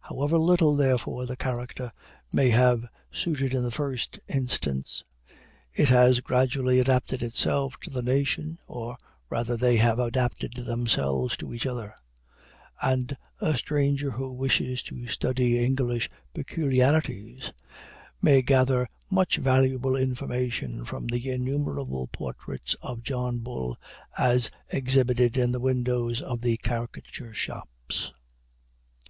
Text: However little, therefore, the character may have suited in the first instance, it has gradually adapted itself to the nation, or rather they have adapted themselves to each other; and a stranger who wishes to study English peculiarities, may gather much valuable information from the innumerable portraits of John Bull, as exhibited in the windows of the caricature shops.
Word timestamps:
However 0.00 0.38
little, 0.38 0.74
therefore, 0.74 1.26
the 1.26 1.36
character 1.36 1.92
may 2.32 2.48
have 2.48 2.86
suited 3.10 3.52
in 3.52 3.62
the 3.62 3.70
first 3.70 4.18
instance, 4.26 5.04
it 5.70 5.90
has 5.90 6.20
gradually 6.20 6.78
adapted 6.78 7.22
itself 7.22 7.76
to 7.82 7.90
the 7.90 8.00
nation, 8.00 8.58
or 8.66 8.96
rather 9.28 9.54
they 9.54 9.76
have 9.76 9.98
adapted 9.98 10.54
themselves 10.54 11.36
to 11.36 11.52
each 11.52 11.66
other; 11.66 11.94
and 12.80 13.18
a 13.38 13.54
stranger 13.54 14.12
who 14.12 14.32
wishes 14.32 14.82
to 14.84 15.06
study 15.08 15.62
English 15.62 16.08
peculiarities, 16.32 17.52
may 18.22 18.40
gather 18.40 18.88
much 19.10 19.36
valuable 19.36 19.94
information 19.94 20.86
from 20.86 21.06
the 21.06 21.28
innumerable 21.28 22.06
portraits 22.06 22.72
of 22.80 23.02
John 23.02 23.40
Bull, 23.40 23.76
as 24.16 24.50
exhibited 24.70 25.36
in 25.36 25.52
the 25.52 25.60
windows 25.60 26.22
of 26.22 26.40
the 26.40 26.56
caricature 26.56 27.34
shops. 27.34 28.10